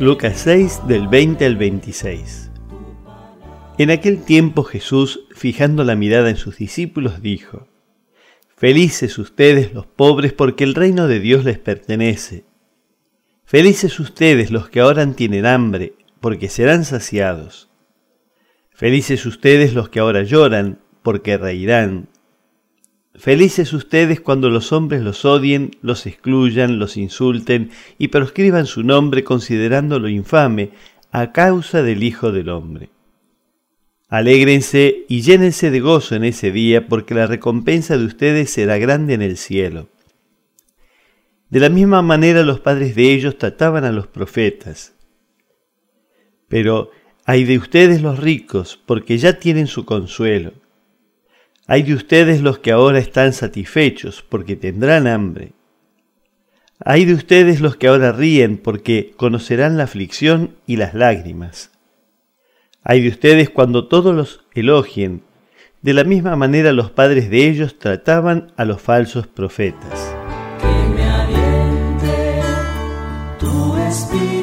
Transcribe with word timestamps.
Lucas 0.00 0.38
6 0.44 0.88
del 0.88 1.08
20 1.08 1.44
al 1.44 1.56
26. 1.56 2.50
En 3.76 3.90
aquel 3.90 4.22
tiempo 4.22 4.64
Jesús, 4.64 5.26
fijando 5.30 5.84
la 5.84 5.94
mirada 5.94 6.30
en 6.30 6.36
sus 6.36 6.56
discípulos, 6.56 7.20
dijo, 7.20 7.68
Felices 8.56 9.18
ustedes 9.18 9.74
los 9.74 9.84
pobres 9.84 10.32
porque 10.32 10.64
el 10.64 10.74
reino 10.74 11.06
de 11.06 11.20
Dios 11.20 11.44
les 11.44 11.58
pertenece. 11.58 12.46
Felices 13.44 14.00
ustedes 14.00 14.50
los 14.50 14.70
que 14.70 14.80
ahora 14.80 15.06
tienen 15.12 15.44
hambre 15.44 15.92
porque 16.20 16.48
serán 16.48 16.86
saciados. 16.86 17.68
Felices 18.70 19.26
ustedes 19.26 19.74
los 19.74 19.90
que 19.90 20.00
ahora 20.00 20.22
lloran 20.22 20.80
porque 21.02 21.36
reirán. 21.36 22.08
Felices 23.14 23.72
ustedes 23.72 24.20
cuando 24.20 24.50
los 24.50 24.72
hombres 24.72 25.02
los 25.02 25.24
odien, 25.24 25.72
los 25.82 26.06
excluyan, 26.06 26.78
los 26.78 26.96
insulten 26.96 27.70
y 27.98 28.08
proscriban 28.08 28.66
su 28.66 28.82
nombre 28.82 29.24
considerándolo 29.24 30.08
infame 30.08 30.70
a 31.10 31.32
causa 31.32 31.82
del 31.82 32.02
Hijo 32.02 32.32
del 32.32 32.48
Hombre. 32.48 32.90
Alégrense 34.08 35.04
y 35.08 35.22
llénense 35.22 35.70
de 35.70 35.80
gozo 35.80 36.14
en 36.16 36.24
ese 36.24 36.50
día, 36.50 36.88
porque 36.88 37.14
la 37.14 37.26
recompensa 37.26 37.96
de 37.96 38.04
ustedes 38.04 38.50
será 38.50 38.78
grande 38.78 39.14
en 39.14 39.22
el 39.22 39.36
cielo. 39.36 39.88
De 41.48 41.60
la 41.60 41.68
misma 41.68 42.02
manera 42.02 42.42
los 42.42 42.60
padres 42.60 42.94
de 42.94 43.12
ellos 43.12 43.38
trataban 43.38 43.84
a 43.84 43.92
los 43.92 44.06
profetas. 44.06 44.94
Pero 46.48 46.90
hay 47.24 47.44
de 47.44 47.58
ustedes 47.58 48.02
los 48.02 48.18
ricos, 48.18 48.80
porque 48.84 49.18
ya 49.18 49.38
tienen 49.38 49.66
su 49.66 49.84
consuelo. 49.84 50.54
Hay 51.72 51.84
de 51.84 51.94
ustedes 51.94 52.40
los 52.40 52.58
que 52.58 52.72
ahora 52.72 52.98
están 52.98 53.32
satisfechos, 53.32 54.24
porque 54.28 54.56
tendrán 54.56 55.06
hambre. 55.06 55.52
Hay 56.84 57.04
de 57.04 57.14
ustedes 57.14 57.60
los 57.60 57.76
que 57.76 57.86
ahora 57.86 58.10
ríen, 58.10 58.58
porque 58.58 59.14
conocerán 59.16 59.76
la 59.76 59.84
aflicción 59.84 60.56
y 60.66 60.78
las 60.78 60.94
lágrimas. 60.94 61.70
Hay 62.82 63.02
de 63.02 63.08
ustedes 63.10 63.50
cuando 63.50 63.86
todos 63.86 64.12
los 64.16 64.44
elogien. 64.52 65.22
De 65.80 65.94
la 65.94 66.02
misma 66.02 66.34
manera 66.34 66.72
los 66.72 66.90
padres 66.90 67.30
de 67.30 67.48
ellos 67.48 67.78
trataban 67.78 68.52
a 68.56 68.64
los 68.64 68.82
falsos 68.82 69.28
profetas. 69.28 70.12
Que 70.60 70.88
me 70.88 71.08
tu 73.38 73.76
espíritu, 73.76 74.39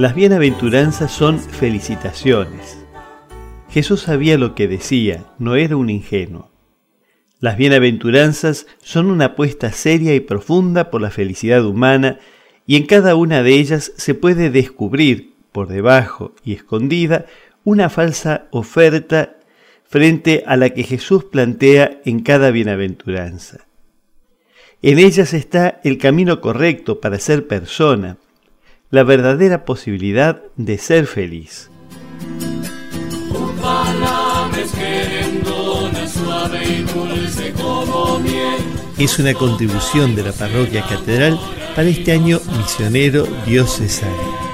Las 0.00 0.14
bienaventuranzas 0.14 1.12
son 1.12 1.38
felicitaciones. 1.38 2.78
Jesús 3.68 4.00
sabía 4.00 4.38
lo 4.38 4.54
que 4.54 4.66
decía, 4.66 5.26
no 5.38 5.56
era 5.56 5.76
un 5.76 5.90
ingenuo. 5.90 6.50
Las 7.38 7.58
bienaventuranzas 7.58 8.66
son 8.82 9.10
una 9.10 9.26
apuesta 9.26 9.72
seria 9.72 10.14
y 10.14 10.20
profunda 10.20 10.90
por 10.90 11.02
la 11.02 11.10
felicidad 11.10 11.66
humana 11.66 12.18
y 12.66 12.76
en 12.76 12.86
cada 12.86 13.14
una 13.14 13.42
de 13.42 13.52
ellas 13.52 13.92
se 13.94 14.14
puede 14.14 14.48
descubrir, 14.48 15.34
por 15.52 15.68
debajo 15.68 16.34
y 16.46 16.54
escondida, 16.54 17.26
una 17.64 17.90
falsa 17.90 18.46
oferta 18.52 19.36
frente 19.84 20.44
a 20.46 20.56
la 20.56 20.70
que 20.70 20.82
Jesús 20.82 21.24
plantea 21.24 22.00
en 22.06 22.20
cada 22.20 22.50
bienaventuranza. 22.50 23.66
En 24.80 24.98
ellas 24.98 25.34
está 25.34 25.78
el 25.84 25.98
camino 25.98 26.40
correcto 26.40 27.02
para 27.02 27.18
ser 27.18 27.46
persona, 27.46 28.16
la 28.90 29.04
verdadera 29.04 29.64
posibilidad 29.64 30.42
de 30.56 30.78
ser 30.78 31.06
feliz. 31.06 31.70
Es 38.98 39.18
una 39.18 39.34
contribución 39.34 40.14
de 40.14 40.24
la 40.24 40.32
parroquia 40.32 40.82
catedral 40.86 41.38
para 41.74 41.88
este 41.88 42.12
año 42.12 42.40
misionero 42.58 43.26
diocesano. 43.46 44.49